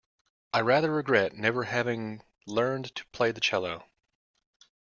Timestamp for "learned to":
2.47-3.05